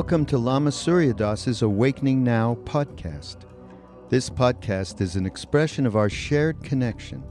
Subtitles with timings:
[0.00, 3.36] Welcome to Lama Surya Das's Awakening Now podcast.
[4.08, 7.22] This podcast is an expression of our shared connection.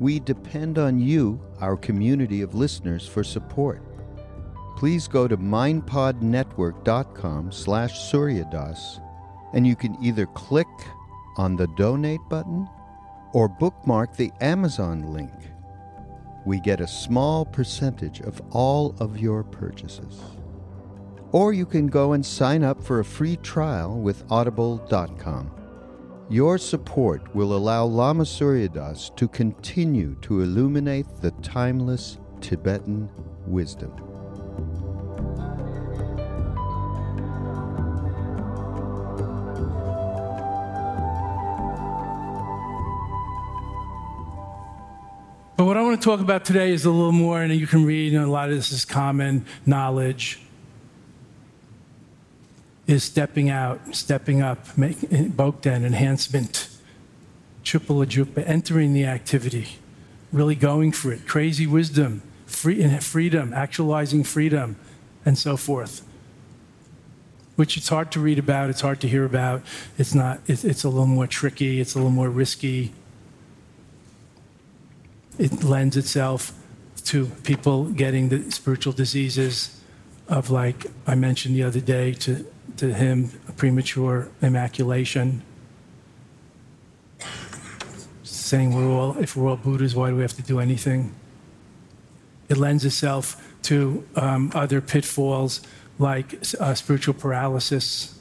[0.00, 3.84] We depend on you, our community of listeners, for support.
[4.76, 9.00] Please go to mindpodnetwork.com slash suryadas
[9.54, 10.66] and you can either click
[11.36, 12.68] on the donate button
[13.32, 15.30] or bookmark the Amazon link.
[16.44, 20.35] We get a small percentage of all of your purchases.
[21.32, 25.50] Or you can go and sign up for a free trial with audible.com.
[26.28, 33.10] Your support will allow Lama Surya Das to continue to illuminate the timeless Tibetan
[33.46, 33.92] wisdom.
[45.56, 47.84] But what I want to talk about today is a little more, and you can
[47.84, 50.45] read, and a lot of this is common knowledge
[52.86, 56.68] is stepping out, stepping up, making Bogdan enhancement,
[57.64, 59.78] triple ajupa, entering the activity,
[60.32, 64.76] really going for it, crazy wisdom, free, freedom, actualizing freedom,
[65.24, 66.06] and so forth.
[67.56, 69.62] Which it's hard to read about, it's hard to hear about,
[69.98, 72.92] it's not, it's, it's a little more tricky, it's a little more risky.
[75.38, 76.52] It lends itself
[77.06, 79.80] to people getting the spiritual diseases
[80.28, 85.42] of like I mentioned the other day to to him a premature immaculation,
[88.22, 91.14] saying we're all, if we're all Buddhas, why do we have to do anything?
[92.48, 95.60] It lends itself to um, other pitfalls
[95.98, 98.18] like uh, spiritual paralysis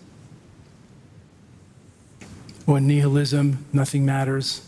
[2.68, 4.62] or nihilism, nothing matters,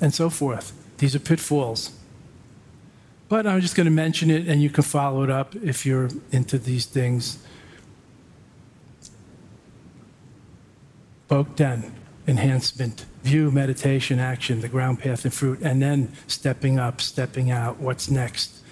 [0.00, 0.72] and so forth.
[0.98, 1.92] These are pitfalls.
[3.28, 6.08] But I'm just going to mention it, and you can follow it up if you're
[6.30, 7.38] into these things.
[11.28, 11.94] Bogdan,
[12.26, 17.78] enhancement, view, meditation, action, the ground path and fruit, and then stepping up, stepping out,
[17.78, 18.62] what's next?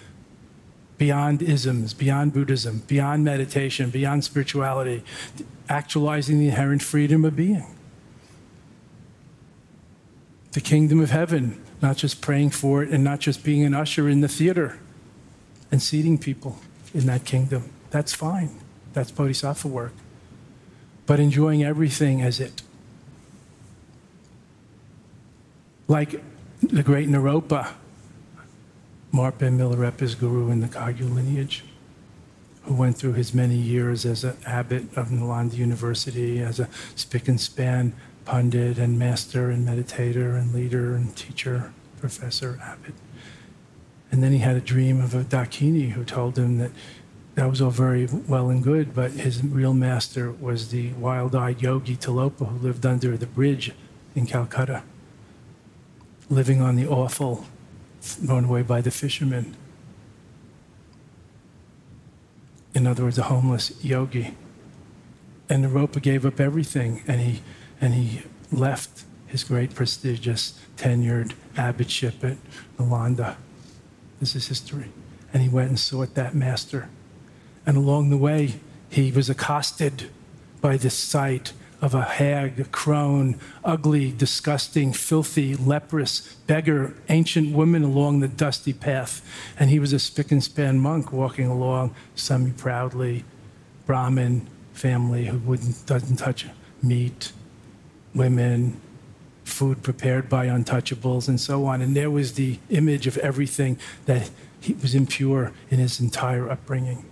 [0.97, 5.05] Beyond isms, beyond Buddhism, beyond meditation, beyond spirituality,
[5.69, 7.67] actualizing the inherent freedom of being.
[10.53, 14.09] The kingdom of heaven, not just praying for it and not just being an usher
[14.09, 14.79] in the theater
[15.71, 16.59] and seating people
[16.95, 17.71] in that kingdom.
[17.91, 18.59] That's fine.
[18.95, 19.93] That's bodhisattva work
[21.07, 22.63] but enjoying everything as it.
[25.89, 26.21] Like
[26.61, 27.75] the great Naropa,
[29.13, 31.65] Marpa Milarepa's guru in the Kagyu lineage,
[32.65, 37.29] who went through his many years as an abbot of Nalanda University, as a spick
[37.29, 37.93] and span
[38.25, 42.95] pundit and master and meditator and leader and teacher, professor, abbot.
[44.11, 46.73] And then he had a dream of a Dakini who told him that
[47.37, 51.61] that was all very well and good, but his real master was the wild eyed
[51.61, 53.73] yogi Tilopa who lived under the bridge
[54.15, 54.83] in Calcutta,
[56.31, 57.45] living on the offal
[58.01, 59.55] thrown away by the fishermen.
[62.75, 64.35] In other words, a homeless yogi.
[65.49, 67.43] And Naropa gave up everything and he,
[67.81, 72.39] and he left his great prestigious tenured abbotship at
[72.79, 73.37] Nalanda.
[74.21, 74.91] This is history.
[75.35, 76.89] And he went and sought that master.
[77.67, 80.09] And along the way, he was accosted
[80.61, 81.53] by the sight
[81.83, 88.73] of a hag, a crone, ugly, disgusting, filthy, leprous, beggar, ancient woman along the dusty
[88.73, 89.23] path.
[89.59, 93.25] And he was a spick and span monk walking along semi proudly,
[93.85, 96.47] Brahmin family who wouldn't, doesn't touch
[96.83, 97.33] meat,
[98.15, 98.81] women,
[99.45, 101.81] food prepared by untouchables, and so on.
[101.81, 104.31] And there was the image of everything that
[104.61, 107.05] he was impure in his entire upbringing.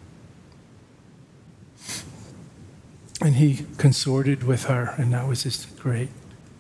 [3.20, 6.08] And he consorted with her, and that was his great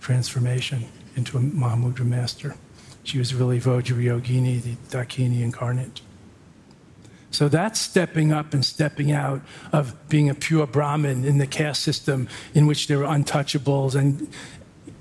[0.00, 0.86] transformation
[1.16, 2.56] into a Mahamudra master.
[3.02, 6.00] She was really Vajrayogini, the Dakini incarnate.
[7.30, 9.42] So that's stepping up and stepping out
[9.72, 14.28] of being a pure Brahmin in the caste system in which there were untouchables and,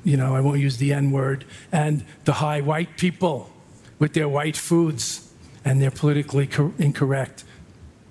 [0.04, 3.52] you know, I won't use the N word, and the high white people
[4.00, 5.32] with their white foods
[5.64, 6.50] and their politically
[6.80, 7.44] incorrect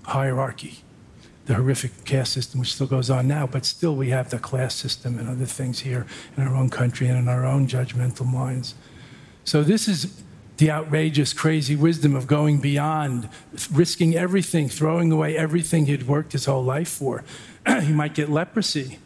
[0.05, 0.85] hierarchy
[1.47, 4.75] the horrific caste system, which still goes on now, but still we have the class
[4.75, 6.07] system and other things here
[6.37, 8.75] in our own country and in our own judgmental minds.
[9.45, 10.23] So this is
[10.59, 13.29] the outrageous, crazy wisdom of going beyond,
[13.73, 17.25] risking everything, throwing away everything he'd worked his whole life for.
[17.83, 18.99] he might get leprosy.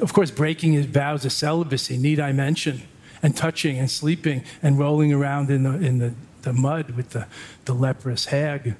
[0.00, 2.82] Of course, breaking his vows of celibacy, need I mention,
[3.22, 7.28] and touching and sleeping and rolling around in the, in the, the mud with the,
[7.66, 8.74] the leprous hag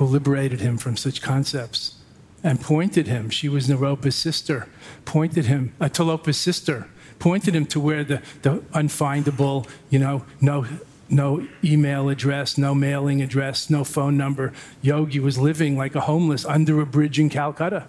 [0.00, 1.96] who liberated him from such concepts
[2.42, 3.28] and pointed him.
[3.28, 4.66] She was Naropa's sister,
[5.04, 6.88] pointed him, uh, Tilopa's sister,
[7.18, 10.64] pointed him to where the, the unfindable, you know, no,
[11.10, 14.54] no email address, no mailing address, no phone number.
[14.80, 17.86] Yogi was living like a homeless under a bridge in Calcutta.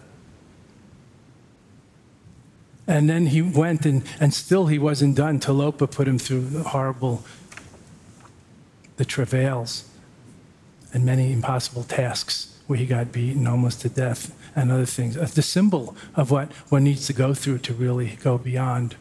[2.87, 5.39] And then he went, and, and still he wasn't done.
[5.39, 7.23] Tilopa put him through the horrible,
[8.97, 9.85] the travails
[10.93, 15.15] and many impossible tasks where he got beaten almost to death and other things.
[15.15, 18.95] That's the symbol of what one needs to go through to really go beyond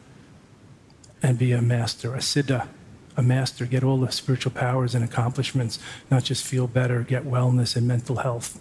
[1.22, 2.68] and be a master, a siddha,
[3.16, 5.78] a master, get all the spiritual powers and accomplishments,
[6.10, 8.60] not just feel better, get wellness and mental health.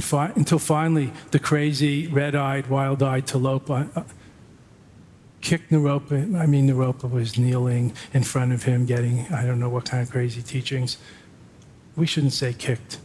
[0.00, 4.04] Fi- until finally, the crazy, red eyed, wild eyed Tilopa uh,
[5.42, 6.38] kicked Naropa.
[6.38, 10.02] I mean, Naropa was kneeling in front of him, getting I don't know what kind
[10.02, 10.96] of crazy teachings.
[11.94, 12.98] We shouldn't say kicked.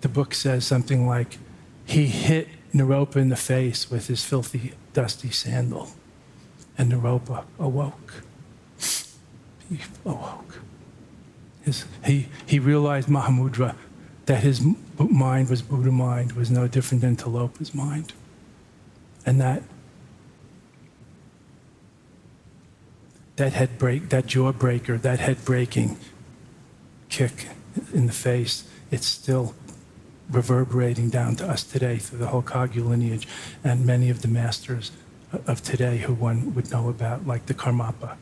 [0.00, 1.38] The book says something like,
[1.84, 5.90] he hit Naropa in the face with his filthy, dusty sandal,
[6.76, 8.24] and Naropa awoke.
[9.68, 10.60] He awoke.
[11.62, 13.76] His, he, he realized Mahamudra,
[14.26, 14.60] that his
[14.98, 18.12] mind was Buddha mind, was no different than Tilopa's mind.
[19.24, 19.62] And that
[23.36, 25.96] that head break, that jaw breaker, that head breaking
[27.08, 27.48] kick
[27.92, 29.54] in the face, it's still
[30.30, 33.28] reverberating down to us today through the whole Kagyu lineage
[33.62, 34.90] and many of the masters
[35.46, 38.16] of today who one would know about, like the Karmapa,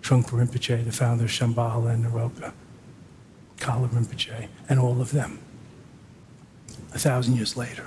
[0.00, 2.52] Trungpa Rinpoche, the founder of Shambhala and Naropa,
[3.58, 5.38] Kalu Rinpoche, and all of them
[6.94, 7.86] a thousand years later.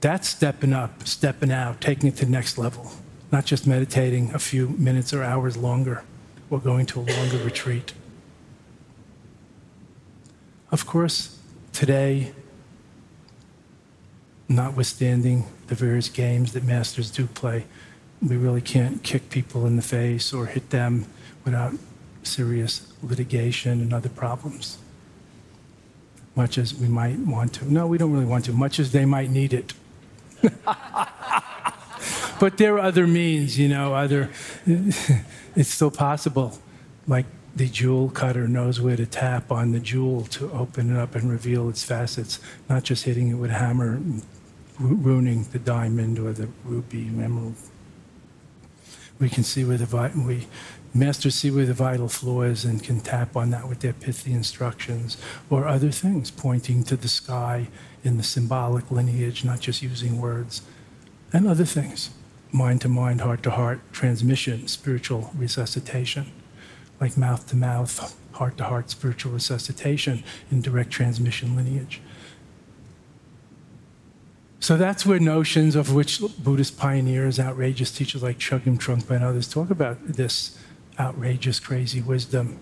[0.00, 2.92] That's stepping up, stepping out, taking it to the next level
[3.32, 6.02] not just meditating a few minutes or hours longer
[6.50, 7.92] or going to a longer retreat.
[10.72, 11.38] Of course,
[11.72, 12.32] today,
[14.48, 17.66] notwithstanding the various games that masters do play,
[18.20, 21.06] we really can't kick people in the face or hit them
[21.44, 21.72] without
[22.22, 24.78] serious litigation and other problems.
[26.36, 27.72] Much as we might want to.
[27.72, 29.72] No, we don't really want to, much as they might need it.
[32.40, 34.30] but there are other means, you know, other,
[34.66, 36.58] it's still possible.
[37.06, 41.14] Like the jewel cutter knows where to tap on the jewel to open it up
[41.14, 44.22] and reveal its facets, not just hitting it with a hammer, and
[44.78, 47.56] ruining the diamond or the ruby emerald.
[49.18, 50.46] We can see where the we
[50.94, 54.32] masters see where the vital flaw is and can tap on that with their pithy
[54.32, 55.18] instructions
[55.50, 57.68] or other things, pointing to the sky
[58.02, 60.62] in the symbolic lineage, not just using words,
[61.34, 62.10] and other things
[62.52, 66.32] mind to mind, heart to heart transmission, spiritual resuscitation,
[67.00, 72.00] like mouth to mouth, heart to heart spiritual resuscitation in direct transmission lineage.
[74.60, 79.48] So that's where notions of which Buddhist pioneers, outrageous teachers like Chogyam Trungpa and others
[79.48, 80.58] talk about this
[80.98, 82.58] outrageous, crazy wisdom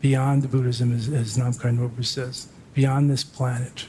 [0.00, 3.86] beyond Buddhism, as, as Rinpoche says, beyond this planet.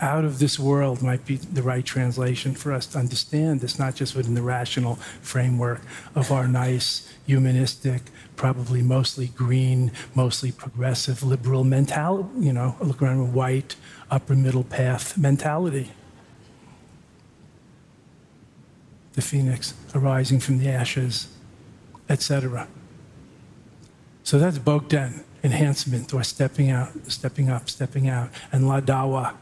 [0.00, 3.94] Out of this world might be the right translation for us to understand this, not
[3.94, 5.80] just within the rational framework
[6.14, 8.02] of our nice, humanistic,
[8.36, 13.76] probably mostly green, mostly progressive, liberal mentality, you know, look around with white,
[14.10, 15.90] upper middle path mentality.
[19.14, 21.28] The phoenix arising from the ashes,
[22.08, 22.68] etc.
[24.22, 29.34] So that's Bogdan, enhancement or stepping out, stepping up, stepping out, and Ladawa,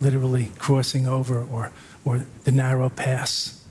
[0.00, 1.72] literally crossing over or,
[2.04, 3.64] or the narrow pass.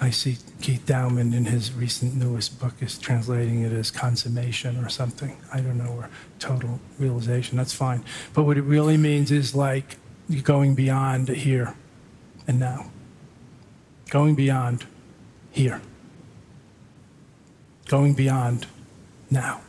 [0.00, 4.88] I see Keith Dowman in his recent newest book is translating it as consummation or
[4.88, 5.36] something.
[5.52, 7.58] I don't know, or total realization.
[7.58, 8.02] That's fine.
[8.32, 9.96] But what it really means is like
[10.42, 11.74] going beyond here
[12.46, 12.90] and now.
[14.08, 14.86] Going beyond
[15.50, 15.82] here.
[17.88, 18.66] Going beyond
[19.30, 19.60] now.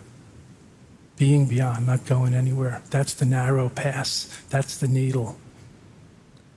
[1.22, 2.82] Being beyond, not going anywhere.
[2.90, 4.42] That's the narrow pass.
[4.50, 5.38] That's the needle.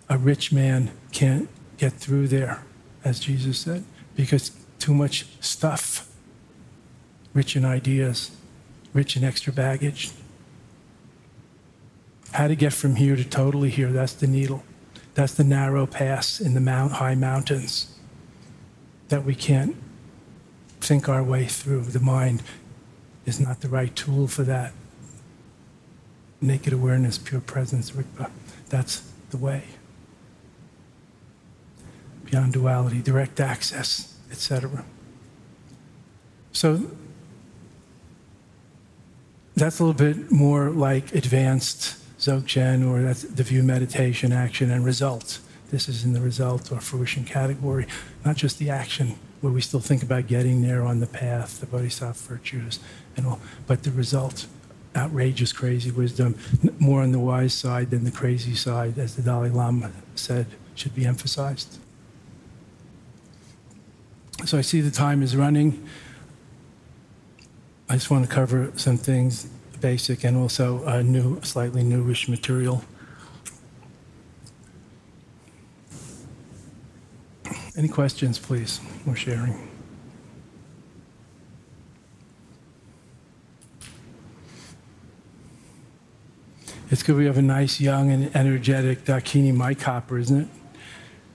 [0.08, 2.62] A rich man can't get through there
[3.04, 3.84] as Jesus said,
[4.16, 6.10] because too much stuff,
[7.34, 8.30] rich in ideas,
[8.94, 10.12] rich in extra baggage.
[12.32, 14.64] How to get from here to totally here, that's the needle.
[15.12, 17.98] That's the narrow pass in the mount, high mountains
[19.08, 19.76] that we can't
[20.80, 21.82] think our way through.
[21.82, 22.42] The mind
[23.26, 24.72] is not the right tool for that.
[26.40, 28.30] Naked awareness, pure presence, Rigpa,
[28.68, 29.64] that's the way
[32.24, 34.84] beyond duality, direct access, etc.
[36.52, 36.90] So
[39.54, 44.84] that's a little bit more like advanced Dzogchen, or that's the view meditation, action, and
[44.84, 45.40] result.
[45.70, 47.86] This is in the result or fruition category,
[48.24, 51.66] not just the action, where we still think about getting there on the path, the
[51.66, 52.80] bodhisattva virtues,
[53.16, 54.46] and all, but the result,
[54.96, 56.36] outrageous, crazy wisdom,
[56.78, 60.94] more on the wise side than the crazy side, as the Dalai Lama said, should
[60.94, 61.78] be emphasized.
[64.44, 65.88] So I see the time is running.
[67.88, 69.46] I just want to cover some things,
[69.80, 72.82] basic and also new, slightly newish material.
[77.76, 78.80] Any questions, please?
[79.04, 79.73] We're sharing.
[86.94, 90.48] It's good we have a nice, young, and energetic Dakini mic hopper, isn't it?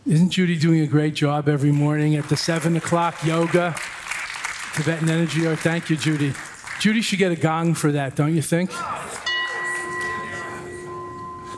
[0.10, 3.76] Isn't Judy doing a great job every morning at the 7 o'clock yoga?
[4.74, 5.60] Tibetan Energy Art.
[5.60, 6.32] Thank you, Judy.
[6.80, 8.72] Judy should get a gong for that, don't you think?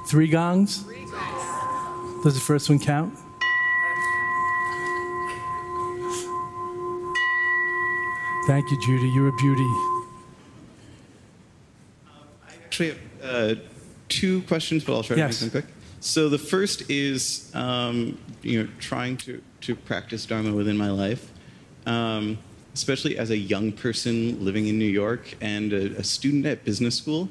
[0.07, 0.83] Three gongs?
[2.23, 3.13] Does the first one count?
[8.47, 9.09] Thank you, Judy.
[9.09, 9.67] You're a beauty.
[12.47, 13.55] I actually uh,
[14.11, 15.41] two questions, but I'll try to Yes.
[15.41, 15.73] make them quick.
[16.01, 21.31] So the first is, um, you know, trying to, to practice Dharma within my life,
[21.85, 22.37] um,
[22.73, 26.95] especially as a young person living in New York and a, a student at business
[26.97, 27.29] school.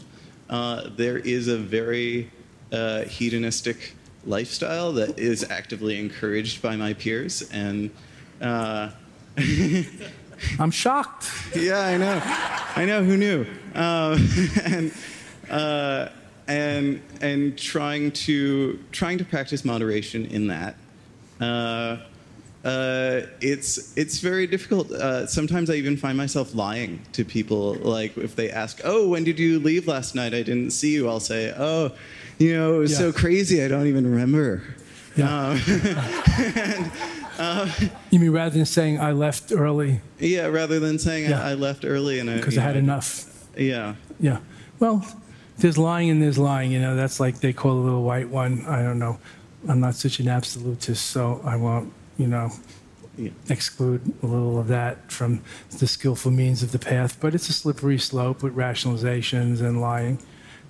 [0.48, 2.30] Uh, there is a very
[2.72, 3.94] uh, hedonistic
[4.24, 7.90] lifestyle that is actively encouraged by my peers, and
[8.40, 8.90] uh,
[10.58, 11.28] I'm shocked.
[11.56, 12.20] yeah, I know.
[12.76, 13.02] I know.
[13.04, 13.46] Who knew?
[13.74, 14.28] Um,
[14.64, 14.92] and
[15.50, 16.08] uh,
[16.50, 20.74] and and trying to trying to practice moderation in that.
[21.40, 21.98] Uh,
[22.64, 24.90] uh, it's it's very difficult.
[24.90, 27.74] Uh, sometimes I even find myself lying to people.
[27.74, 30.34] Like if they ask, "Oh, when did you leave last night?
[30.34, 31.92] I didn't see you." I'll say, "Oh,
[32.38, 32.98] you know, it was Yeah.
[32.98, 33.62] so crazy.
[33.64, 34.62] I don't even remember."
[35.16, 35.48] Yeah.
[35.48, 35.60] Um,
[36.54, 36.92] and,
[37.38, 37.68] uh,
[38.10, 41.42] You mean rather than saying I left early yeah, rather than saying Yeah.
[41.42, 43.26] I, I left early and I because you I had know, enough?
[43.56, 43.94] Yeah.
[44.20, 44.38] Yeah.
[44.78, 45.04] Well,
[45.60, 46.72] there's lying and there's lying.
[46.72, 48.64] You know, that's like they call a little white one.
[48.66, 49.18] I don't know.
[49.68, 52.50] I'm not such an absolutist, so I won't, you know,
[53.16, 53.30] Yeah.
[53.50, 55.42] exclude a little of that from
[55.78, 57.18] the skillful means of the path.
[57.20, 60.18] But it's a slippery slope with rationalizations and lying.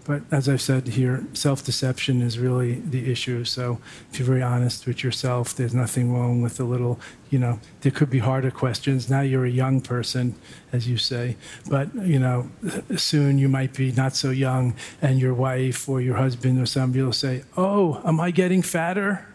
[0.05, 3.45] But as I've said here, self deception is really the issue.
[3.45, 3.79] So
[4.11, 7.93] if you're very honest with yourself, there's nothing wrong with a little, you know, there
[7.93, 9.11] could be harder questions.
[9.11, 10.35] Now you're a young person,
[10.73, 11.37] as you say,
[11.69, 12.51] but, you know,
[12.97, 17.03] soon you might be not so young and your wife or your husband or somebody
[17.03, 19.27] will say, Oh, am I getting fatter?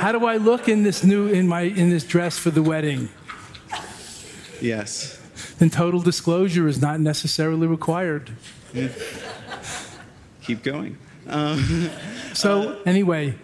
[0.00, 3.10] How do I look in this new, in my, in this dress for the wedding?
[4.60, 5.18] Yes.
[5.58, 8.30] Then total disclosure is not necessarily required.
[10.42, 10.98] Keep going.
[11.26, 11.90] Um,
[12.34, 13.34] So, anyway,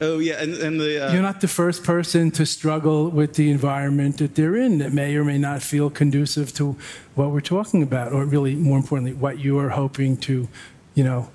[0.00, 3.50] oh yeah, and, and the uh, You're not the first person to struggle with the
[3.50, 6.74] environment that they're in that may or may not feel conducive to
[7.14, 10.48] what we're talking about, or really, more importantly, what you are hoping to,
[10.94, 11.28] you know,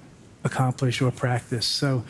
[0.44, 1.68] accomplish or practice.
[1.68, 2.04] So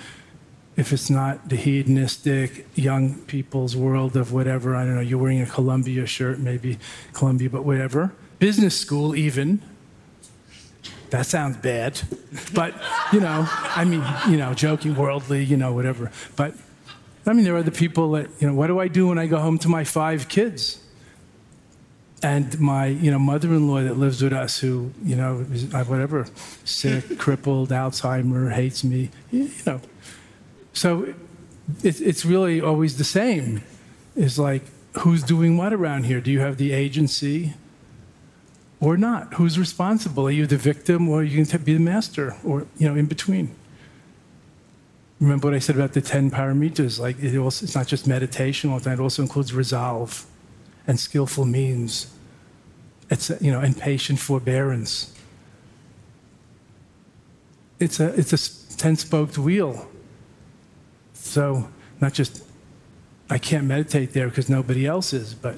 [0.78, 5.42] if it's not the hedonistic young people's world of whatever, I don't know, you're wearing
[5.42, 6.80] a Columbia shirt, maybe
[7.12, 9.62] Columbia, but whatever, business school even.
[11.12, 12.02] That sounds bad.
[12.54, 12.74] But,
[13.14, 16.12] you know, I mean, you know, joking, worldly, you know, whatever.
[16.36, 16.56] But,
[17.26, 19.28] I mean, there are the people that, you know, what do I do when I
[19.28, 20.82] go home to my five kids?
[22.24, 26.28] and my you know mother-in-law that lives with us who you know is uh, whatever
[26.64, 29.82] sick crippled alzheimer hates me you know
[30.74, 31.14] so
[31.84, 33.64] it, it's really always the same
[34.16, 34.62] it's like
[35.00, 37.54] who's doing what around here do you have the agency
[38.82, 42.68] or not who's responsible are you the victim or you can be the master or
[42.78, 43.56] you know in between
[45.20, 48.72] remember what i said about the 10 paramitas like it also, it's not just meditation
[48.72, 50.26] it also includes resolve
[50.88, 52.14] and skillful means,
[53.10, 55.14] it's you know, and patient forbearance.
[57.80, 59.88] It's a it's a ten-spoked wheel.
[61.14, 61.70] So
[62.00, 62.44] not just
[63.30, 65.56] I can't meditate there because nobody else is, but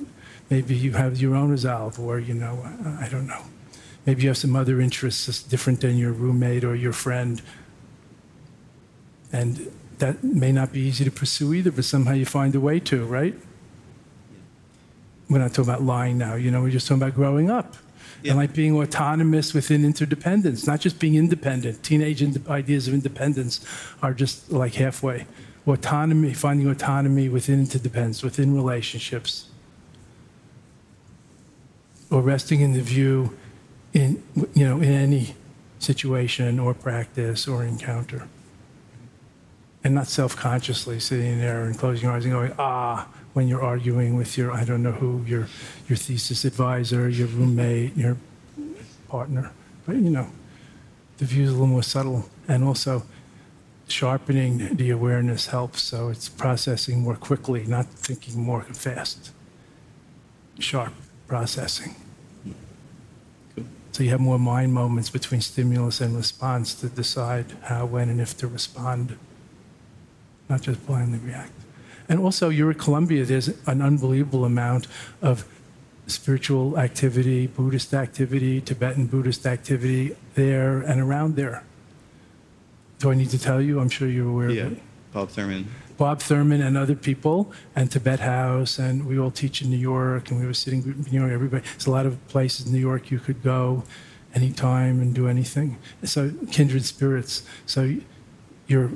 [0.53, 2.55] maybe you have your own resolve, or you know,
[3.05, 3.43] I don't know.
[4.05, 7.41] Maybe you have some other interests that's different than your roommate or your friend,
[9.31, 11.71] and that may not be easy to pursue either.
[11.71, 13.35] But somehow you find a way to, right?
[15.33, 17.75] we're not talking about lying now, you know, we're just talking about growing up.
[18.21, 18.31] Yeah.
[18.31, 21.83] And like being autonomous within interdependence, not just being independent.
[21.83, 23.65] Teenage ind- ideas of independence
[24.01, 25.25] are just like halfway.
[25.67, 29.47] Autonomy, finding autonomy within interdependence, within relationships,
[32.13, 33.35] or resting in the view
[33.91, 34.21] in,
[34.53, 35.35] you know, in any
[35.79, 38.27] situation or practice or encounter.
[39.83, 43.63] And not self consciously sitting there and closing your eyes and going, ah, when you're
[43.63, 45.47] arguing with your, I don't know who, your,
[45.89, 48.15] your thesis advisor, your roommate, your
[49.09, 49.51] partner.
[49.85, 50.27] But, you know,
[51.17, 52.29] the view is a little more subtle.
[52.47, 53.03] And also,
[53.87, 55.81] sharpening the awareness helps.
[55.81, 59.31] So it's processing more quickly, not thinking more fast.
[60.59, 60.93] Sharp
[61.27, 61.95] processing.
[63.93, 68.19] So you have more mind moments between stimulus and response to decide how, when, and
[68.19, 69.17] if to respond,
[70.49, 71.51] not just blindly react.
[72.09, 74.87] And also, you're at Columbia, there's an unbelievable amount
[75.21, 75.45] of
[76.07, 81.63] spiritual activity, Buddhist activity, Tibetan Buddhist activity there and around there.
[82.97, 83.79] Do I need to tell you?
[83.79, 84.63] I'm sure you're aware yeah.
[84.63, 84.81] of it.
[85.13, 85.67] Bob Thurman.
[85.97, 90.31] Bob Thurman and other people, and Tibet House, and we all teach in New York,
[90.31, 91.31] and we were sitting in New York.
[91.31, 93.83] Everybody, there's a lot of places in New York you could go
[94.33, 95.77] anytime and do anything.
[96.03, 97.43] So kindred spirits.
[97.65, 97.95] So
[98.67, 98.91] you're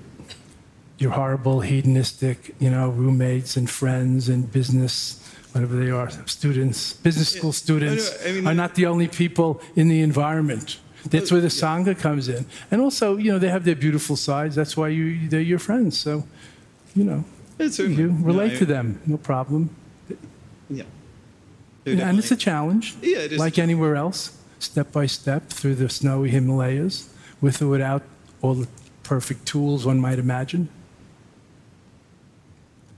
[0.97, 7.29] your horrible hedonistic, you know, roommates and friends and business, whatever they are, students, business
[7.29, 10.79] school students I mean, are not the only people in the environment.
[11.05, 14.15] That's where the oh, sangha comes in, and also, you know, they have their beautiful
[14.15, 14.55] sides.
[14.55, 15.97] That's why you they're your friends.
[15.97, 16.25] So,
[16.97, 17.23] you know,
[17.59, 19.69] you relate I, to them, no problem.
[20.69, 20.83] Yeah,
[21.85, 22.95] and it's a challenge.
[23.01, 23.39] Yeah, it is.
[23.39, 28.03] Like anywhere else, step by step through the snowy Himalayas, with or without
[28.41, 28.67] all the
[29.03, 30.69] perfect tools one might imagine.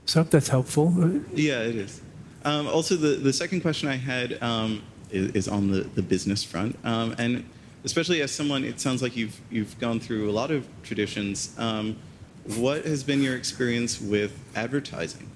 [0.06, 0.92] So I hope that's helpful.
[1.34, 2.00] Yeah, it is.
[2.44, 6.42] Um, also, the, the second question I had um, is, is, on the, the business
[6.42, 6.76] front.
[6.84, 7.44] Um, and
[7.84, 11.54] especially as someone, it sounds like you've, you've gone through a lot of traditions.
[12.44, 15.30] What has been your experience with advertising?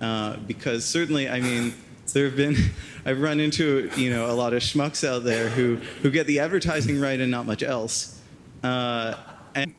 [0.00, 1.74] Uh, because certainly, I mean,
[2.12, 2.56] there have been,
[3.04, 6.40] I've run into, you know, a lot of schmucks out there who, who get the
[6.40, 8.20] advertising right and not much else.
[8.62, 9.14] Uh,
[9.54, 9.74] and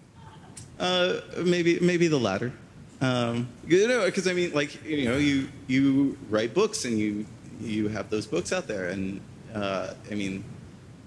[0.79, 2.53] uh, maybe, maybe the latter.
[3.01, 7.25] Um, you know, because I mean, like you know, you you write books and you
[7.61, 9.21] you have those books out there, and
[9.53, 10.43] uh, I mean,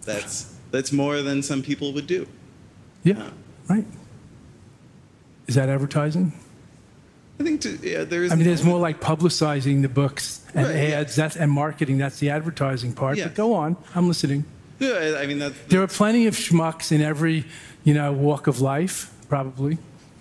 [0.05, 2.27] that's that's more than some people would do.
[3.05, 3.31] Yeah, uh,
[3.69, 3.87] right.
[5.53, 6.33] Is that advertising?
[7.39, 8.33] I think to, yeah, there is.
[8.33, 11.19] I mean, there's more like publicizing the books and right, ads.
[11.19, 11.25] Yeah.
[11.25, 11.99] That's and marketing.
[11.99, 13.19] That's the advertising part.
[13.19, 14.47] But go on, I'm listening.
[14.79, 15.53] Yeah, I mean that.
[15.69, 17.45] There are plenty of schmucks in every,
[17.85, 19.77] you know, walk of life, probably.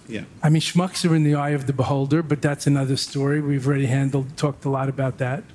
[0.10, 0.24] Yeah.
[0.44, 3.40] I mean, schmucks are in the eye of the beholder, but that's another story.
[3.40, 5.46] We've already handled, talked a lot about that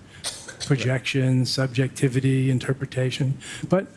[0.64, 3.36] projection, subjectivity, interpretation.
[3.68, 3.88] But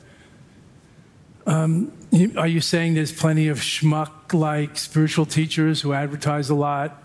[1.50, 1.92] um,
[2.38, 7.02] are you saying there's plenty of schmuck like spiritual teachers who advertise a lot?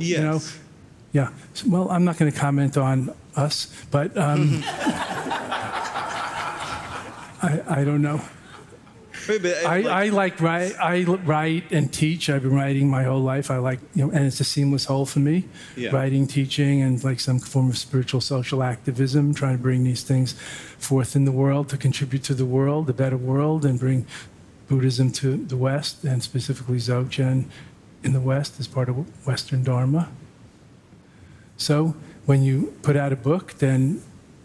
[0.00, 0.08] Yes.
[0.08, 0.40] You know?
[1.12, 1.30] Yeah.
[1.66, 4.62] Well, I'm not going to comment on us, but um,
[7.42, 8.20] I, I don't know.
[9.66, 10.74] I, I like write.
[10.78, 12.28] I write and teach.
[12.28, 13.50] I've been writing my whole life.
[13.50, 15.44] I like you know, and it's a seamless whole for me.
[15.76, 15.90] Yeah.
[15.90, 20.32] Writing, teaching, and like some form of spiritual social activism, trying to bring these things
[20.78, 24.06] forth in the world to contribute to the world, a better world, and bring
[24.68, 27.44] Buddhism to the West, and specifically Dzogchen
[28.02, 30.08] in the West as part of Western Dharma.
[31.56, 31.94] So
[32.26, 34.02] when you put out a book, then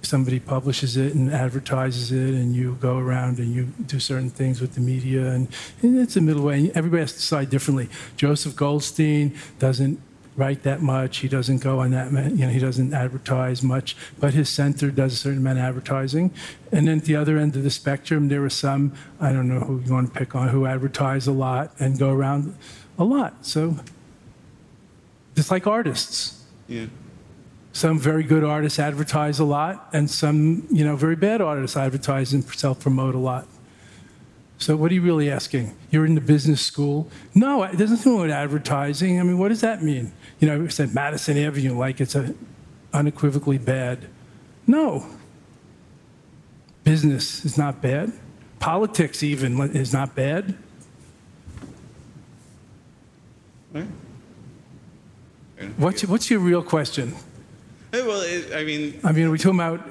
[0.07, 4.61] somebody publishes it and advertises it, and you go around and you do certain things
[4.61, 5.47] with the media, and,
[5.81, 6.59] and it's a middle way.
[6.59, 7.89] And everybody has to decide differently.
[8.15, 9.99] Joseph Goldstein doesn't
[10.37, 11.17] write that much.
[11.17, 15.13] He doesn't go on that, you know, he doesn't advertise much, but his center does
[15.13, 16.31] a certain amount of advertising.
[16.71, 19.61] And then at the other end of the spectrum, there are some, I don't know
[19.61, 22.55] who you want to pick on, who advertise a lot and go around
[22.99, 23.45] a lot.
[23.45, 23.77] So
[25.35, 26.45] it's like artists.
[26.67, 26.85] Yeah.
[27.77, 32.33] Some very good artists advertise a lot, and some, you know, very bad artists advertise
[32.33, 33.47] and self-promote a lot.
[34.57, 35.77] So what are you really asking?
[35.91, 37.07] You're in the business school.
[37.35, 39.19] No, it doesn't mean with advertising.
[39.19, 40.11] I mean, what does that mean?
[40.39, 42.33] You know, I said Madison Avenue like it's a
[42.93, 44.07] unequivocally bad.
[44.65, 45.05] No.
[46.83, 48.11] Business is not bad.
[48.57, 50.57] Politics even is not bad.
[53.71, 53.85] Right.
[55.77, 57.13] What's, what's your real question?
[58.05, 59.81] Well, it, I mean, I mean, are we talking about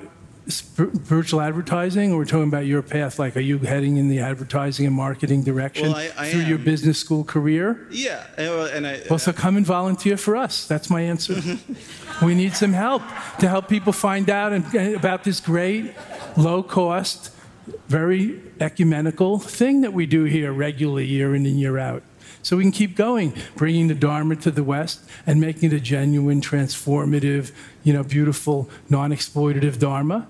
[0.48, 3.18] virtual advertising, or we're talking about your path?
[3.18, 6.58] Like, are you heading in the advertising and marketing direction Well, I- I through your
[6.58, 7.86] business school career?
[7.90, 9.02] yeah, and, I.
[9.10, 10.66] Well, so come and volunteer for us.
[10.66, 11.34] That's my answer.
[12.22, 13.02] we need some help
[13.40, 15.94] to help people find out and about this great,
[16.36, 17.30] low cost,
[17.88, 22.02] very ecumenical thing that we do here regularly, year in and year out.
[22.42, 25.80] So we can keep going, bringing the Dharma to the West and making it a
[25.80, 27.50] genuine, transformative,
[27.82, 30.28] you know, beautiful, non-exploitative Dharma.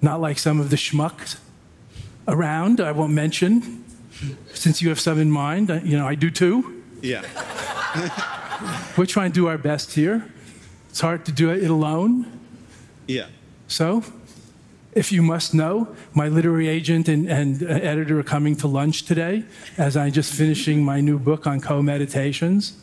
[0.00, 1.38] Not like some of the schmucks
[2.28, 2.80] around.
[2.80, 3.84] I won't mention,
[4.52, 5.68] since you have some in mind.
[5.84, 6.82] You know, I do too.
[7.02, 7.22] yeah.
[8.96, 10.24] We're trying to do our best here.
[10.90, 12.40] It's hard to do it alone.
[13.08, 13.26] Yeah.
[13.66, 14.04] So,
[14.94, 19.02] if you must know, my literary agent and, and uh, editor are coming to lunch
[19.04, 19.44] today
[19.76, 22.80] as I'm just finishing my new book on co meditations.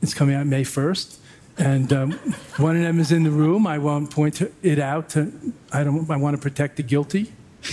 [0.00, 1.18] It's coming out May 1st.
[1.58, 2.12] And um,
[2.56, 3.66] one of them is in the room.
[3.66, 5.10] I won't point it out.
[5.10, 5.32] To,
[5.72, 7.32] I, don't, I want to protect the guilty.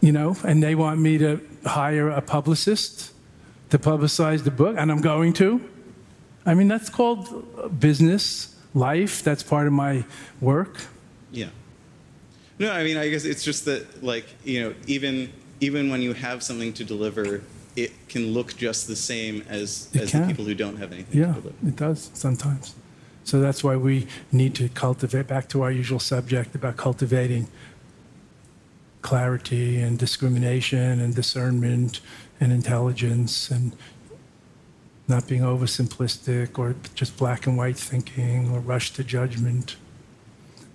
[0.00, 3.12] you know, and they want me to hire a publicist
[3.70, 5.60] to publicize the book, and I'm going to.
[6.44, 9.22] I mean, that's called business, life.
[9.22, 10.04] That's part of my
[10.40, 10.76] work.
[11.32, 11.48] Yeah.
[12.58, 16.14] No, I mean, I guess it's just that, like, you know, even even when you
[16.14, 17.42] have something to deliver,
[17.76, 20.22] it can look just the same as It as can.
[20.22, 21.68] the people who don't have anything Yeah, to deliver.
[21.68, 22.74] it does sometimes.
[23.24, 27.46] So that's why we need to cultivate, back to our usual subject about cultivating
[29.02, 32.00] clarity and discrimination and discernment
[32.40, 33.72] and intelligence and
[35.10, 39.76] not being oversimplistic or just black and white thinking or rush to judgment.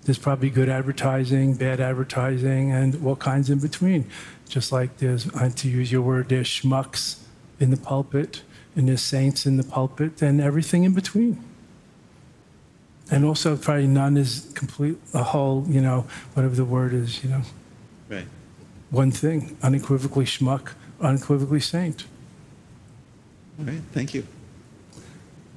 [0.04, 4.08] There's probably good advertising, bad advertising, and all kinds in between.
[4.48, 7.18] Just like there's, to use your word, there's schmucks
[7.58, 8.42] in the pulpit,
[8.76, 11.42] and there's saints in the pulpit, and everything in between.
[13.10, 17.30] And also, probably none is complete, a whole, you know, whatever the word is, you
[17.30, 17.42] know,
[18.08, 18.26] Right.
[18.90, 22.04] one thing, unequivocally schmuck, unequivocally saint.
[23.58, 23.80] All right.
[23.92, 24.26] Thank you.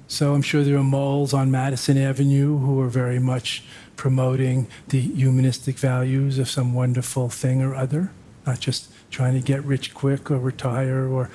[0.08, 3.64] So I'm sure there are moles on Madison Avenue who are very much
[3.96, 8.12] promoting the humanistic values of some wonderful thing or other,
[8.46, 11.30] not just trying to get rich quick or retire or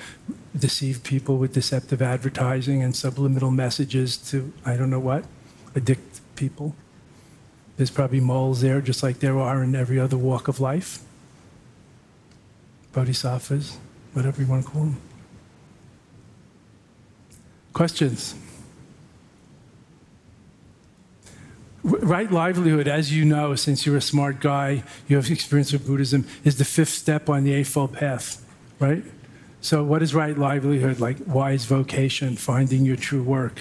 [0.57, 5.25] deceive people with deceptive advertising and subliminal messages to, I don't know what,
[5.75, 6.75] addict people.
[7.77, 10.99] There's probably moles there, just like there are in every other walk of life.
[12.93, 13.77] Bodhisattvas,
[14.13, 15.01] whatever you want to call them.
[17.75, 18.35] Questions?
[21.83, 26.25] Right livelihood, as you know, since you're a smart guy, you have experience with Buddhism,
[26.45, 28.45] is the fifth step on the Eightfold Path,
[28.79, 29.03] right?
[29.59, 31.01] So, what is right livelihood?
[31.01, 33.59] Like wise vocation, finding your true work,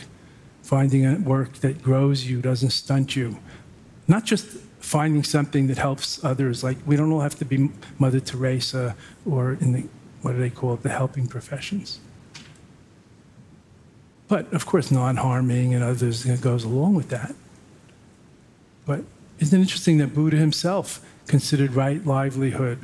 [0.62, 3.38] finding a work that grows you, doesn't stunt you.
[4.06, 4.46] Not just
[4.78, 6.62] finding something that helps others.
[6.62, 8.94] Like, we don't all have to be Mother Teresa
[9.26, 9.88] or in the,
[10.22, 11.98] what do they call it, the helping professions.
[14.28, 17.34] But of course, non harming and others goes along with that.
[18.86, 19.04] But
[19.38, 22.78] isn't it interesting that Buddha himself considered right livelihood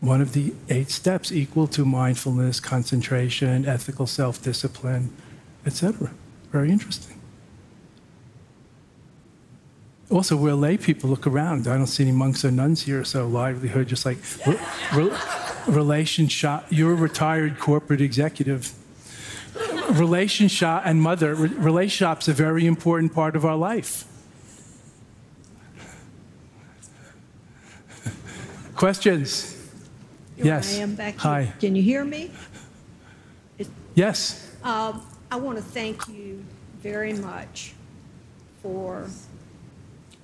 [0.00, 5.14] one of the eight steps equal to mindfulness, concentration, ethical self discipline,
[5.64, 6.10] etc.?
[6.50, 7.18] Very interesting.
[10.10, 11.08] Also, we're lay people.
[11.08, 11.66] Look around.
[11.66, 13.02] I don't see any monks or nuns here.
[13.02, 14.58] So livelihood, just like re-
[14.92, 15.16] re-
[15.66, 16.64] relationship.
[16.68, 18.74] You're a retired corporate executive
[19.92, 24.06] relationship and mother re- relationship's a very important part of our life
[28.82, 29.56] Questions?
[30.34, 30.76] Here Yes.
[30.76, 31.42] I am back Hi.
[31.44, 31.54] here.
[31.60, 32.32] Can you hear me?
[33.94, 34.50] Yes.
[34.64, 36.44] Um, I want to thank you
[36.80, 37.74] very much
[38.60, 39.06] for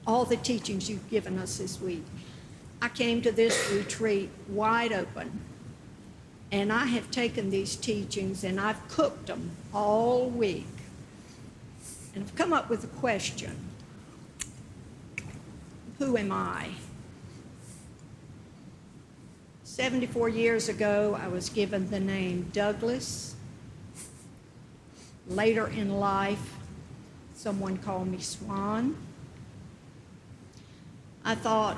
[0.09, 2.03] all the teachings you've given us this week.
[2.83, 5.39] I came to this retreat wide open,
[6.51, 10.67] and I have taken these teachings and I've cooked them all week.
[12.15, 13.57] And I've come up with a question
[15.99, 16.71] Who am I?
[19.65, 23.37] 74 years ago, I was given the name Douglas.
[25.29, 26.57] Later in life,
[27.35, 28.97] someone called me Swan.
[31.25, 31.77] I thought,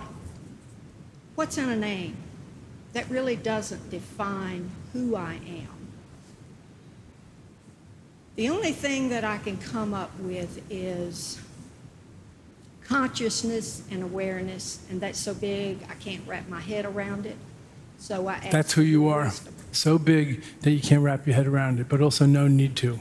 [1.34, 2.16] what's in a name?
[2.92, 5.80] That really doesn't define who I am.
[8.36, 11.38] The only thing that I can come up with is
[12.84, 17.36] consciousness and awareness, and that's so big I can't wrap my head around it.
[17.98, 19.30] So I That's who you are.
[19.72, 23.00] So big that you can't wrap your head around it, but also no need to.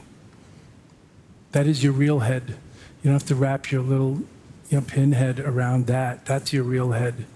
[1.52, 2.58] That is your real head.
[3.02, 4.22] You don't have to wrap your little
[4.68, 6.26] you know, pinhead around that.
[6.26, 7.26] That's your real head.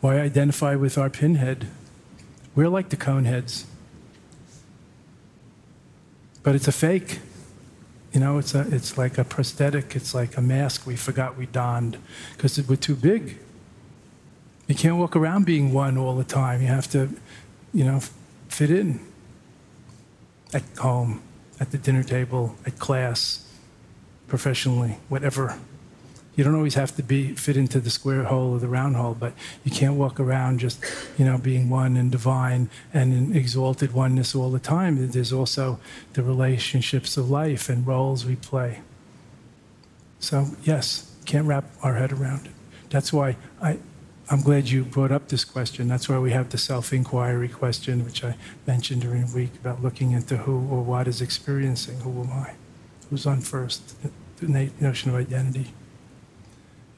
[0.00, 1.68] Why identify with our pinhead?
[2.54, 3.64] We're like the Coneheads.
[6.42, 7.20] But it's a fake.
[8.12, 9.96] You know, it's, a, it's like a prosthetic.
[9.96, 11.96] It's like a mask we forgot we donned
[12.36, 13.38] because we're too big.
[14.66, 16.60] You can't walk around being one all the time.
[16.60, 17.08] You have to,
[17.72, 18.00] you know,
[18.48, 19.00] fit in
[20.52, 21.22] at home,
[21.58, 23.48] at the dinner table, at class,
[24.28, 25.58] professionally, whatever.
[26.34, 29.14] You don't always have to be fit into the square hole or the round hole,
[29.18, 30.82] but you can't walk around just,
[31.18, 35.10] you know, being one and divine and in exalted oneness all the time.
[35.10, 35.78] There's also
[36.14, 38.80] the relationships of life and roles we play.
[40.20, 42.52] So yes, can't wrap our head around it.
[42.88, 43.78] That's why I,
[44.30, 45.86] I'm glad you brought up this question.
[45.86, 50.12] That's why we have the self-inquiry question, which I mentioned during the week about looking
[50.12, 52.00] into who or what is experiencing.
[52.00, 52.54] Who am I?
[53.10, 53.96] Who's on first?
[54.38, 55.74] The notion of identity.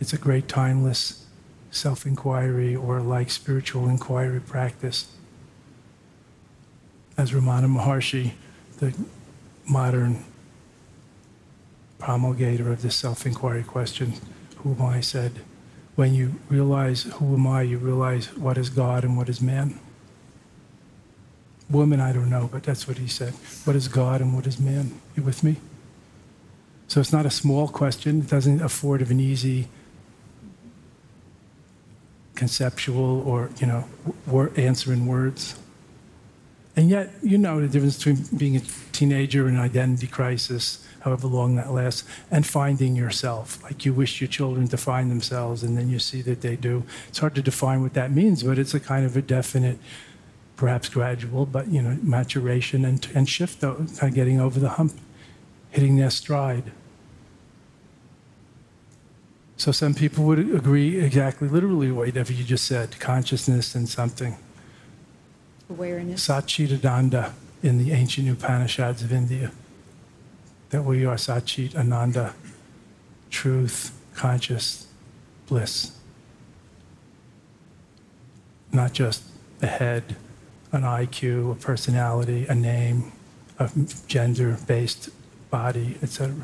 [0.04, 1.24] It's a great timeless
[1.70, 5.10] self-inquiry or like spiritual inquiry practice.
[7.16, 8.32] As Ramana Maharshi,
[8.80, 8.92] the
[9.66, 10.22] modern
[11.98, 14.12] promulgator of this self-inquiry question,
[14.56, 15.40] who am I, said,
[15.94, 19.80] when you realize who am I, you realize what is God and what is man.
[21.70, 23.32] Woman, I don't know, but that's what he said.
[23.64, 25.00] What is God and what is man?
[25.16, 25.56] You with me?
[26.88, 28.20] So it's not a small question.
[28.20, 29.68] It doesn't afford of an easy
[32.34, 33.84] conceptual or, you know,
[34.26, 35.56] wor- answer in words.
[36.76, 41.28] And yet, you know the difference between being a teenager and an identity crisis, however
[41.28, 43.62] long that lasts, and finding yourself.
[43.62, 46.82] Like you wish your children to find themselves, and then you see that they do.
[47.08, 49.78] It's hard to define what that means, but it's a kind of a definite,
[50.56, 54.70] perhaps gradual, but you know, maturation and, and shift, though, kind of getting over the
[54.70, 54.94] hump,
[55.70, 56.72] hitting their stride.
[59.56, 64.36] So some people would agree exactly, literally, whatever you just said, consciousness and something.
[65.70, 66.26] Awareness.
[66.26, 69.52] Satchitananda in the ancient Upanishads of India.
[70.70, 72.34] That we are Satchit Ananda,
[73.30, 74.88] truth, conscious,
[75.46, 75.92] bliss.
[78.72, 79.22] Not just
[79.62, 80.16] a head,
[80.72, 83.12] an IQ, a personality, a name,
[83.58, 83.70] a
[84.08, 85.08] gender-based
[85.48, 86.34] body, etc.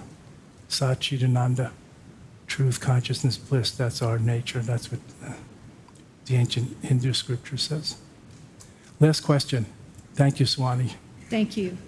[0.68, 1.72] Satchitananda,
[2.50, 3.70] truth, consciousness, bliss.
[3.70, 4.58] That's our nature.
[4.58, 5.32] That's what uh,
[6.26, 7.96] the ancient Hindu scripture says.
[8.98, 9.64] Last question.
[10.14, 10.94] Thank you, Swani.
[11.30, 11.78] Thank you.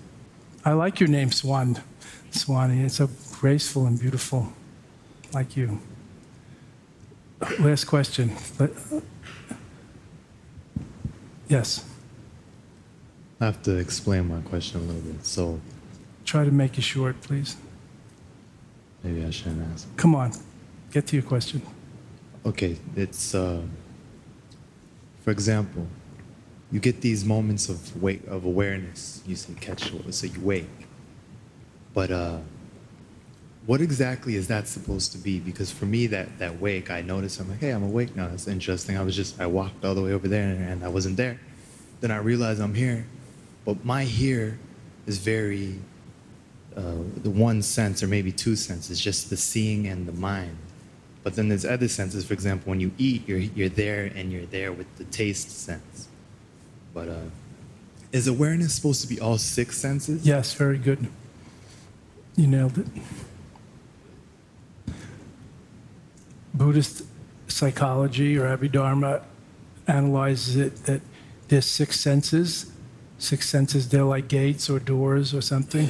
[0.65, 1.83] I like your name, Swan.
[2.31, 2.85] Swani.
[2.85, 4.53] It's so graceful and beautiful,
[5.35, 5.81] like you.
[7.59, 8.31] Last question.
[11.49, 11.85] Yes.
[13.41, 15.61] I have to explain my question a little bit, so
[16.25, 17.57] Try to make it short, please.
[19.03, 19.89] maybe I shouldn't ask.
[19.97, 20.31] Come on.
[20.93, 21.63] Get to your question.
[22.45, 23.63] Okay, it's uh,
[25.23, 25.87] for example,
[26.71, 29.23] you get these moments of wake of awareness.
[29.27, 30.69] You say catch, so you wake.
[31.95, 32.39] But uh,
[33.65, 35.41] what exactly is that supposed to be?
[35.41, 38.29] Because for me, that that wake, I notice I'm like, hey, I'm awake now.
[38.29, 38.99] That's interesting.
[38.99, 41.41] I was just I walked all the way over there and I wasn't there.
[42.03, 43.07] Then I realize I'm here,
[43.65, 44.59] but my here
[45.07, 45.81] is very
[46.77, 50.59] uh, the one sense or maybe two senses, just the seeing and the mind.
[51.23, 52.25] But then there's other senses.
[52.25, 56.09] For example, when you eat, you're you're there and you're there with the taste sense.
[56.93, 57.31] But uh,
[58.11, 60.27] is awareness supposed to be all six senses?
[60.27, 61.09] Yes, very good.
[62.37, 62.87] You nailed it.
[66.55, 67.03] Buddhist
[67.47, 69.23] psychology or Abhidharma
[69.87, 71.01] analyzes it that
[71.49, 72.71] there's six senses.
[73.19, 75.89] Six senses, they're like gates or doors or something.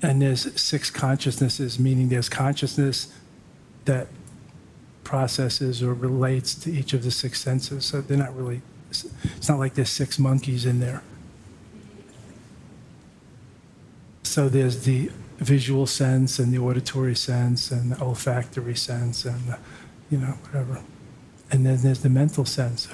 [0.00, 3.12] And there's six consciousnesses, meaning there's consciousness
[3.84, 4.08] that
[5.04, 7.84] processes or relates to each of the six senses.
[7.84, 11.02] So they're not really, it's not like there's six monkeys in there.
[14.22, 19.58] So there's the visual sense and the auditory sense and the olfactory sense and the,
[20.10, 20.82] you know, whatever.
[21.50, 22.86] And then there's the mental sense,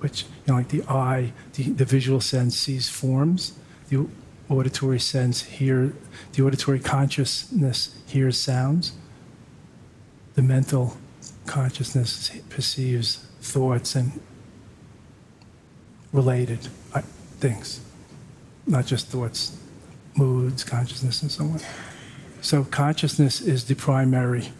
[0.00, 3.54] which, you know, like the eye, the, the visual sense sees forms,
[3.88, 4.06] the
[4.50, 5.94] auditory sense hear,
[6.34, 8.92] the auditory consciousness hears sounds,
[10.34, 10.96] the mental
[11.46, 14.20] consciousness perceives thoughts and
[16.12, 17.00] related uh,
[17.40, 17.80] things,
[18.66, 19.56] not just thoughts,
[20.16, 21.60] moods, consciousness, and so on.
[22.40, 24.52] So consciousness is the primary,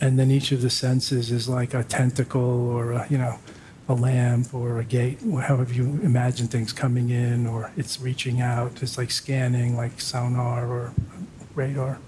[0.00, 3.38] and then each of the senses is like a tentacle or a, you know,
[3.88, 8.82] a lamp or a gate, however you imagine things coming in, or it's reaching out.
[8.82, 10.92] It's like scanning, like sonar or
[11.54, 11.98] radar.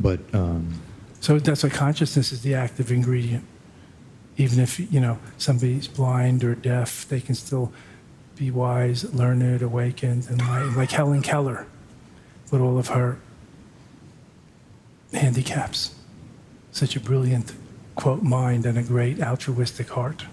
[0.00, 0.80] But um,
[1.24, 3.44] So that's why consciousness is the active ingredient.
[4.36, 7.72] Even if you know somebody's blind or deaf, they can still
[8.36, 10.42] be wise, learned, awakened, and.
[10.76, 11.66] Like Helen Keller,
[12.52, 13.16] with all of her
[15.14, 15.94] handicaps,
[16.72, 17.54] such a brilliant
[17.94, 20.26] quote mind and a great altruistic heart.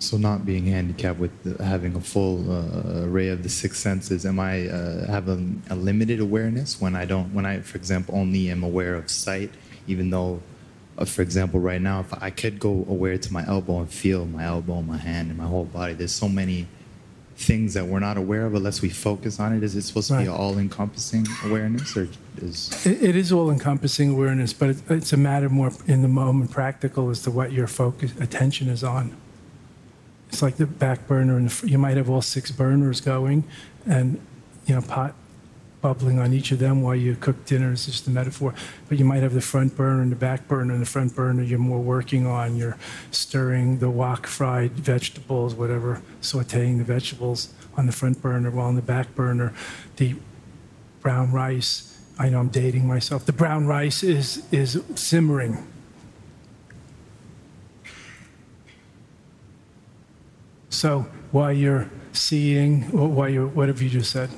[0.00, 4.24] So not being handicapped with the, having a full uh, array of the six senses,
[4.24, 7.34] am I uh, have a, a limited awareness when I don't?
[7.34, 9.50] When I, for example, only am aware of sight,
[9.86, 10.42] even though,
[10.96, 14.24] uh, for example, right now, if I could go aware to my elbow and feel
[14.24, 16.66] my elbow, my hand, and my whole body, there's so many
[17.36, 19.62] things that we're not aware of unless we focus on it.
[19.62, 22.08] Is it supposed to be all-encompassing awareness, or
[22.40, 26.08] is It, it is all encompassing awareness, but it, it's a matter more in the
[26.08, 29.14] moment practical as to what your focus attention is on.
[30.30, 33.44] It's like the back burner, and you might have all six burners going,
[33.86, 34.20] and
[34.66, 35.14] you know pot
[35.80, 38.54] bubbling on each of them while you cook dinner is just a metaphor.
[38.88, 40.74] But you might have the front burner and the back burner.
[40.74, 42.56] And the front burner you're more working on.
[42.56, 42.76] You're
[43.10, 48.76] stirring the wok fried vegetables, whatever, sautéing the vegetables on the front burner, while on
[48.76, 49.54] the back burner,
[49.96, 50.16] the
[51.00, 51.98] brown rice.
[52.18, 53.24] I know I'm dating myself.
[53.24, 55.66] The brown rice is is simmering.
[60.80, 64.30] So while you're seeing, while you're, what have you just said?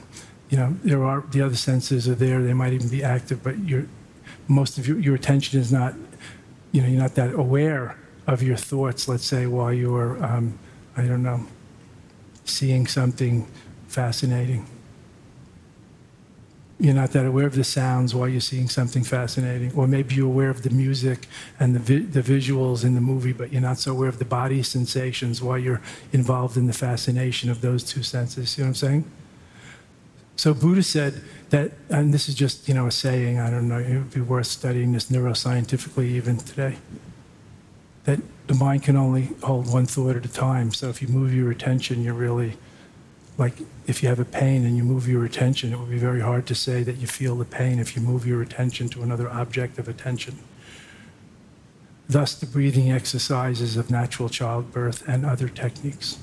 [0.51, 2.43] You know, there are the other senses are there.
[2.43, 3.87] They might even be active, but your
[4.49, 5.95] most of your, your attention is not,
[6.73, 9.07] you know, you're not that aware of your thoughts.
[9.07, 10.59] Let's say while you're, um,
[10.97, 11.47] I don't know,
[12.45, 13.47] seeing something
[13.87, 14.67] fascinating.
[16.83, 20.27] You're not that aware of the sounds while you're seeing something fascinating, or maybe you're
[20.27, 21.29] aware of the music
[21.61, 24.25] and the vi- the visuals in the movie, but you're not so aware of the
[24.25, 25.81] body sensations while you're
[26.13, 28.59] involved in the fascination of those two senses.
[28.59, 29.05] You know what I'm saying?
[30.35, 33.39] So Buddha said that, and this is just you know a saying.
[33.39, 33.79] I don't know.
[33.79, 36.79] It would be worth studying this neuroscientifically even today.
[38.07, 38.19] That
[38.49, 40.73] the mind can only hold one thought at a time.
[40.73, 42.55] So if you move your attention, you're really
[43.43, 43.55] like
[43.89, 46.47] if you have a pain and you move your attention, it would be very hard
[46.47, 49.81] to say that you feel the pain if you move your attention to another object
[49.81, 50.39] of attention.
[52.09, 56.19] Thus, the breathing exercises of natural childbirth and other techniques.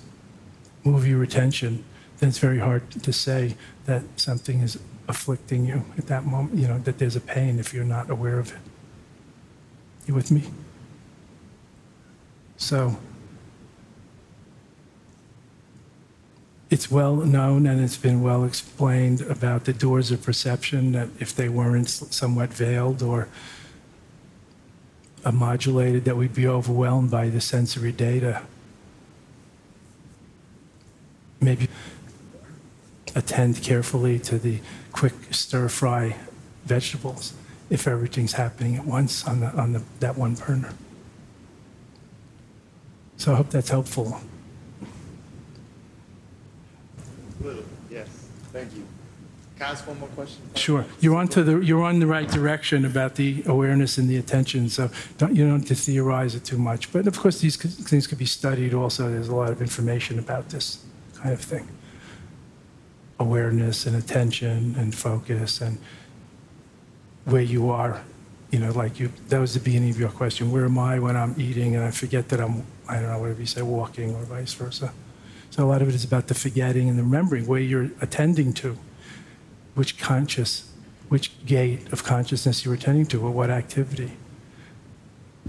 [0.86, 1.84] Move your attention,
[2.20, 4.80] then it's very hard to say that something is
[5.10, 8.40] afflicting you at that moment, you know, that there's a pain if you're not aware
[8.40, 8.60] of it.
[10.08, 10.44] You with me?
[12.56, 12.98] So,
[16.70, 21.36] it's well known and it's been well explained about the doors of perception that if
[21.36, 23.28] they weren't somewhat veiled or
[25.32, 28.44] modulated, that we'd be overwhelmed by the sensory data.
[31.42, 31.68] Maybe
[33.16, 34.60] attend carefully to the
[34.92, 36.16] quick stir fry
[36.66, 37.34] vegetables
[37.70, 40.74] if everything's happening at once on, the, on the, that one burner.
[43.18, 44.22] So I hope that's helpful.
[47.90, 48.08] Yes.
[48.52, 48.86] Thank you.
[49.58, 50.42] Can I ask one more question?
[50.56, 50.86] Sure.
[51.02, 54.70] You're on to the, you're on the right direction about the awareness and the attention,
[54.70, 56.94] so don't, you don't have to theorize it too much.
[56.94, 59.10] But of course, these things could be studied also.
[59.10, 60.86] There's a lot of information about this
[61.16, 61.68] kind of thing.
[63.20, 65.78] Awareness and attention and focus and
[67.26, 68.02] where you are.
[68.52, 70.52] You know, like you, that was the beginning of your question.
[70.52, 73.42] Where am I when I'm eating and I forget that I'm, I don't know, whatever
[73.42, 74.94] you say, walking or vice versa.
[75.50, 78.54] So a lot of it is about the forgetting and the remembering where you're attending
[78.54, 78.78] to
[79.76, 80.72] which conscious,
[81.10, 84.12] which gate of consciousness you're attending to, or what activity.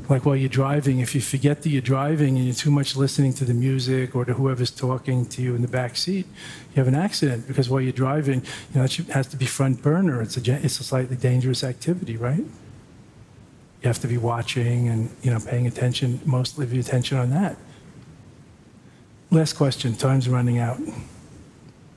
[0.08, 3.34] Like while you're driving, if you forget that you're driving and you're too much listening
[3.34, 6.88] to the music or to whoever's talking to you in the back seat, you have
[6.88, 8.42] an accident because while you're driving,
[8.72, 10.22] you know, it has to be front burner.
[10.22, 12.38] It's a, it's a slightly dangerous activity, right?
[12.38, 17.56] You have to be watching and, you know, paying attention, mostly your attention on that.
[19.30, 20.78] Last question, time's running out.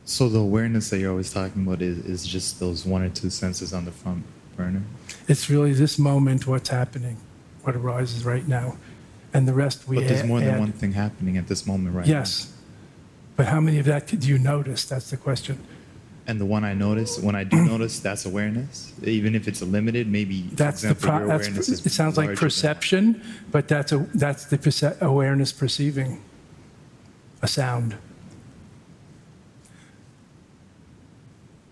[0.05, 3.29] So the awareness that you're always talking about is, is just those one or two
[3.29, 4.23] senses on the front
[4.55, 4.83] burner?
[5.27, 7.17] It's really this moment, what's happening,
[7.63, 8.77] what arises right now.
[9.33, 10.59] And the rest we But there's add- more than add.
[10.59, 12.53] one thing happening at this moment right Yes.
[13.35, 14.85] But how many of that do you notice?
[14.85, 15.57] That's the question.
[16.27, 18.93] And the one I notice, when I do notice, that's awareness.
[19.03, 22.35] Even if it's a limited, maybe That's the example, pro- your that's, it sounds like
[22.37, 26.21] perception, but that's a that's the perce- awareness perceiving
[27.43, 27.95] a sound.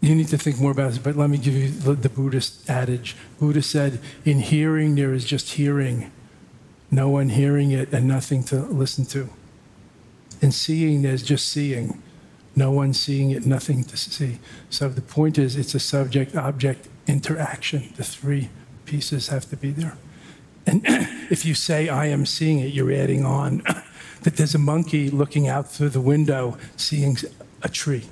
[0.01, 2.69] You need to think more about this, but let me give you the, the Buddhist
[2.69, 3.15] adage.
[3.39, 6.11] Buddha said, "In hearing, there is just hearing,
[6.89, 9.29] no one hearing it, and nothing to listen to.
[10.41, 12.01] In seeing, there's just seeing,
[12.55, 17.93] no one seeing it, nothing to see." So the point is, it's a subject-object interaction.
[17.95, 18.49] The three
[18.85, 19.97] pieces have to be there.
[20.65, 20.81] And
[21.29, 23.61] if you say, I am seeing it, you're adding on
[24.21, 27.17] that there's a monkey looking out through the window seeing
[27.63, 28.05] a tree.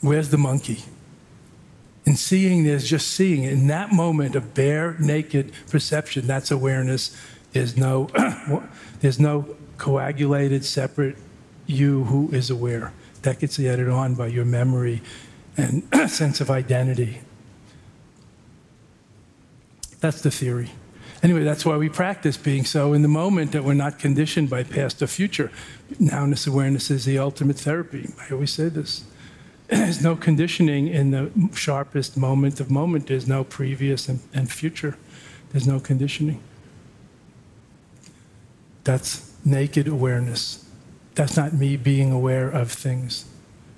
[0.00, 0.84] Where's the monkey?
[2.04, 3.44] In seeing, there's just seeing.
[3.44, 7.16] In that moment of bare, naked perception, that's awareness.
[7.52, 8.08] There's no,
[9.00, 11.16] there's no coagulated, separate
[11.66, 12.92] you who is aware.
[13.22, 15.02] That gets added on by your memory
[15.56, 17.20] and sense of identity.
[20.00, 20.70] That's the theory.
[21.22, 24.62] Anyway, that's why we practice being so in the moment that we're not conditioned by
[24.62, 25.50] past or future.
[25.94, 28.08] Nowness awareness is the ultimate therapy.
[28.20, 29.04] I always say this.
[29.68, 33.08] There's no conditioning in the sharpest moment of moment.
[33.08, 34.96] There's no previous and, and future.
[35.50, 36.40] There's no conditioning.
[38.84, 40.64] That's naked awareness.
[41.14, 43.24] That's not me being aware of things.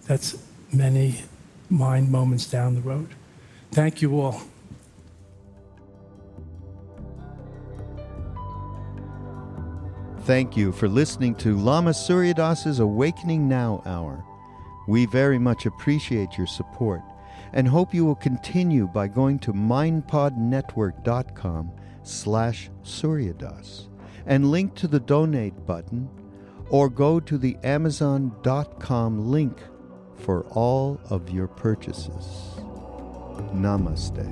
[0.07, 0.36] That's
[0.72, 1.24] many
[1.70, 3.14] mind moments down the road.
[3.72, 4.43] Thank you all.
[10.31, 14.24] Thank you for listening to Lama Surya Das' Awakening Now Hour.
[14.87, 17.03] We very much appreciate your support
[17.53, 21.72] and hope you will continue by going to mindpodnetwork.com
[22.05, 23.89] slash suryadas
[24.24, 26.09] and link to the donate button
[26.68, 29.59] or go to the amazon.com link
[30.14, 32.61] for all of your purchases.
[33.53, 34.28] Namaste.